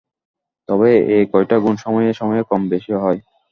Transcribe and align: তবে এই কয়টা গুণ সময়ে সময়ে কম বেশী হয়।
তবে 0.69 0.89
এই 1.15 1.23
কয়টা 1.31 1.57
গুণ 1.57 1.75
সময়ে 1.77 2.11
সময়ে 2.13 2.41
কম 2.43 2.61
বেশী 2.71 2.93
হয়। 3.03 3.19